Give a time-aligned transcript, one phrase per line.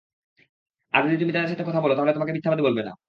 [0.93, 2.93] আর যদি তুমি তাদের সাথে কথা বল, তাহলে তোমাকে মিথ্যবাদী বলবে না।